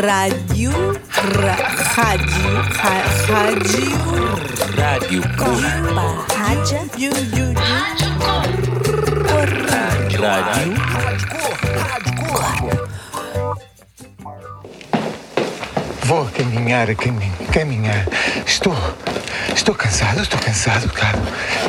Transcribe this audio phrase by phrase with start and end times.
[0.00, 0.72] Rádio.
[1.10, 1.56] Ra,
[1.94, 2.48] rádio.
[2.72, 3.84] Ra, rádio.
[4.74, 5.68] Rádio Copa.
[6.34, 6.78] Rádio.
[6.96, 7.52] Ju, ju, ju.
[10.16, 10.80] Rádio
[16.04, 18.06] Vou caminhar, a caminho, caminhar.
[18.46, 18.74] Estou,
[19.54, 21.20] estou cansado, estou cansado, cado.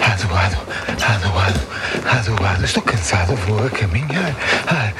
[0.01, 0.57] Adoado,
[1.03, 1.59] adoado,
[2.09, 2.63] adoado.
[2.63, 4.33] Estou cansado, vou a caminhar.
[4.67, 4.93] Ai,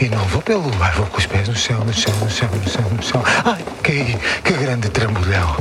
[0.00, 2.48] e não vou pelo ar, vou com os pés no chão, no chão, no chão,
[2.52, 3.22] no chão, no chão.
[3.44, 5.56] Ai, caí, que grande trambolhão.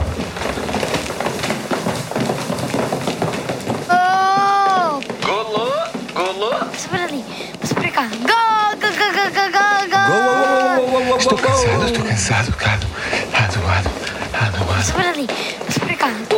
[5.23, 5.71] Golô,
[6.13, 6.49] golô.
[6.51, 7.25] Passa para ali,
[7.59, 8.03] passa para cá.
[8.03, 11.17] Go, go, go, go, go, go, go.
[11.17, 12.87] Estou cansado, estou cansado, cado.
[13.33, 13.89] Adoado,
[14.31, 15.27] Passa adoado, para ali,
[15.65, 16.36] passa para cá.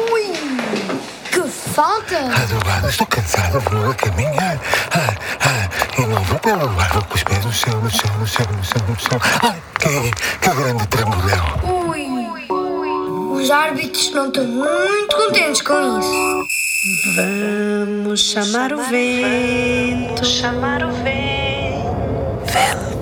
[1.80, 2.04] Ui!
[2.04, 2.18] Que falta!
[2.18, 2.90] adoado.
[2.90, 4.60] Estou cansado, vou a caminhar.
[4.92, 8.18] Ai, ai, e não vou pelo ar, vou com os pés no chão, no chão,
[8.20, 9.20] no chão, no chão, no chão.
[9.44, 11.46] Ai, caí, que grande trambolhão.
[11.88, 13.40] Ui!
[13.42, 16.48] Os árbitros não estão muito contentes com isso.
[17.16, 20.26] Vamos chamar o vento.
[20.26, 21.10] Chamar o vento.
[22.46, 22.90] Vento.
[22.90, 22.99] Vento!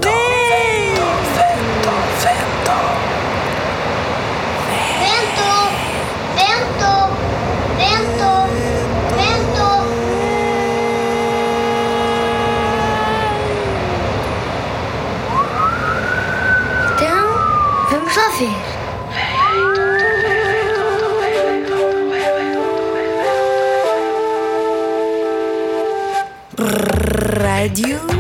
[27.39, 28.16] Radio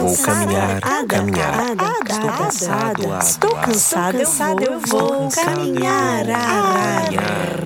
[0.00, 1.60] Vou caminhar, Ada, caminhar.
[1.72, 3.66] ada, Estou ada, cansado, Estou ada.
[3.66, 4.18] cansada,
[4.62, 6.24] eu vou, eu vou caminhar.
[6.30, 7.04] ah,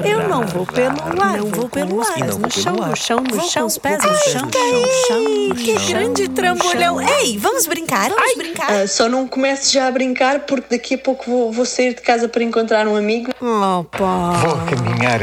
[0.04, 2.19] Eu não vou pelo ar, não vou pelo ar.
[2.19, 4.43] No chão, no chão, no chão, os pés no chão.
[4.47, 7.00] no chão, Que grande trambolhão.
[7.00, 8.70] Ei, vamos brincar, vamos brincar.
[8.70, 12.28] Ah, só não comece já a brincar porque daqui a pouco vou, sair de casa
[12.28, 13.31] para encontrar um amigo.
[13.41, 14.32] Opa.
[14.38, 15.20] Vou caminhar,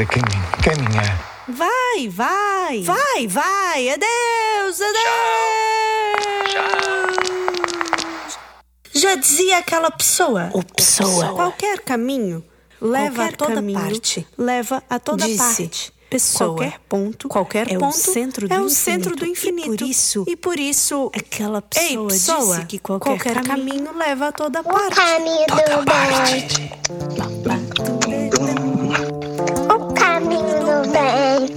[0.62, 1.30] caminhar.
[1.48, 2.82] Vai, vai.
[2.82, 3.88] Vai, vai.
[3.90, 5.69] Adeus, adeus.
[9.00, 10.50] Já dizia aquela pessoa.
[10.52, 11.32] O pessoa.
[11.32, 12.44] Qualquer caminho
[12.80, 14.26] leva a toda parte.
[14.36, 15.90] Leva a toda parte.
[16.10, 16.54] Pessoa.
[16.56, 17.26] Qualquer ponto.
[17.28, 18.78] Qualquer é o ponto centro do é o infinito.
[18.78, 19.68] centro do E infinito.
[19.68, 24.32] por isso, e por isso aquela Ei, pessoa, pessoa, disse que qualquer, caminho, leva a
[24.32, 24.96] toda parte.
[24.96, 26.46] caminho do bem.
[29.72, 31.48] O caminho do bem.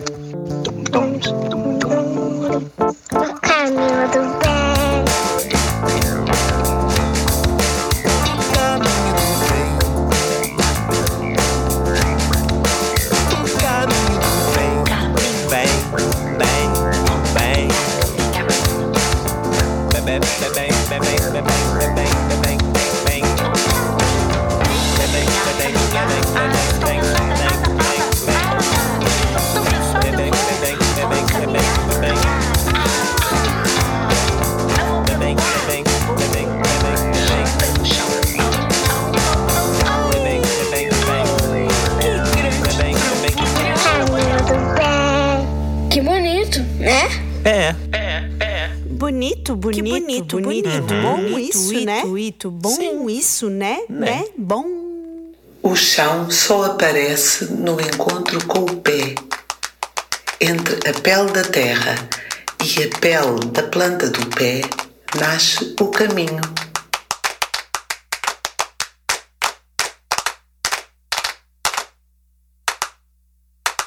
[49.14, 50.94] Bonito, bonito, bonito, bonito.
[51.04, 52.02] Bom isso, né?
[52.18, 53.84] Ito, bom isso, né?
[53.88, 54.26] Né?
[54.36, 54.66] Bom.
[55.62, 59.14] O chão só aparece no encontro com o pé.
[60.42, 61.96] Entre a pele da terra
[62.60, 64.62] e a pele da planta do pé
[65.20, 66.42] nasce o caminho.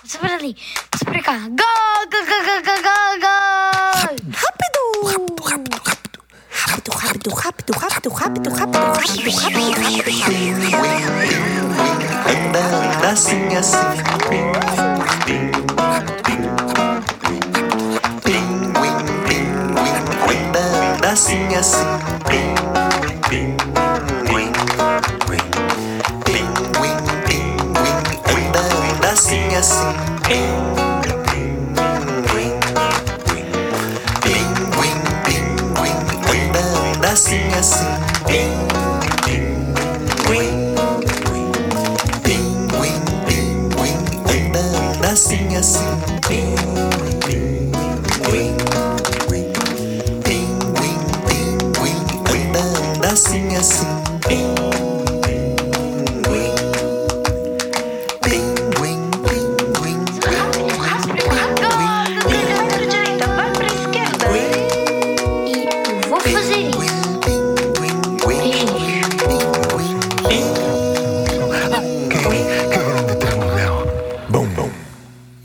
[0.03, 0.57] Passa para ali,
[0.93, 1.39] passa para cá.
[1.49, 1.65] Go,
[2.13, 3.37] go, go, go, go, go, go.
[4.33, 4.67] Rápido!
[5.07, 6.19] Rápido, rápido, rápido.
[6.77, 10.57] Rápido, rápido, rápido, rápido, rápido, rápido, rápido, rápido, rápido.
[12.29, 13.87] Anda assim, assim.
[18.25, 19.87] Pinguim, pinguim.
[20.53, 21.87] Anda assim, assim.
[22.29, 22.46] Pinguim,
[37.17, 37.87] assim, assim.
[38.27, 38.66] Pinguim,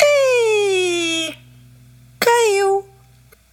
[0.01, 1.29] Ei.
[1.29, 1.35] E...
[2.19, 2.85] Caiu.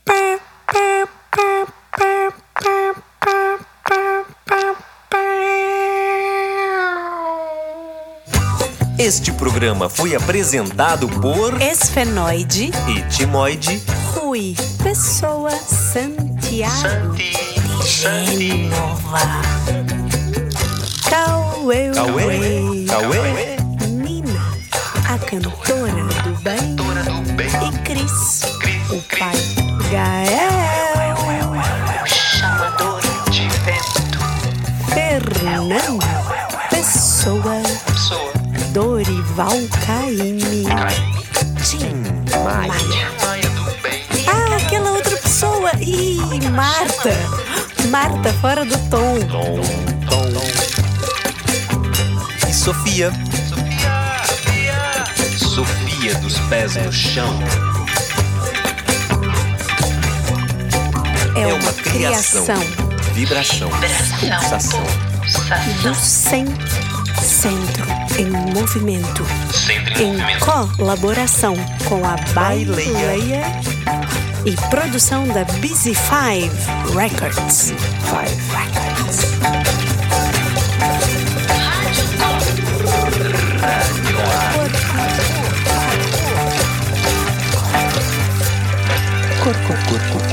[0.04, 4.74] Pá, pá, pá, pá, pá, pá, pá, pá,
[5.08, 5.18] pá.
[8.98, 13.80] Este programa foi apresentado por Esfenoide e Timoide
[14.12, 17.32] Rui Pessoa Santiago Santi,
[17.86, 18.64] Santi.
[18.66, 19.20] Genova
[21.08, 23.57] Cauê Cauê Cauê, Cauê.
[35.78, 36.04] Fernando,
[36.70, 38.32] Pessoa, Pessoa.
[38.72, 40.64] Dorival Caymmi,
[41.64, 42.02] Tim,
[42.42, 42.72] Maia.
[43.24, 44.04] Maia do bem.
[44.26, 45.70] Ah, aquela outra pessoa!
[45.80, 46.18] Ih,
[46.50, 47.14] Marta!
[47.90, 49.20] Marta, fora do tom.
[49.28, 49.60] Tom,
[50.08, 50.28] Tom
[52.48, 53.12] e Sofia.
[55.36, 57.38] Sofia dos pés no chão.
[61.36, 63.70] É É uma uma criação, criação vibração,
[64.20, 65.07] pulsação.
[65.82, 66.46] Do Sem
[67.20, 67.86] Centro
[68.18, 69.26] em Movimento.
[70.00, 71.54] Em colaboração
[71.86, 73.42] com a Baileia
[74.46, 76.50] e produção da Busy Five
[76.94, 77.72] Records.
[78.08, 78.38] Five.
[89.42, 90.28] Corpo, corpo,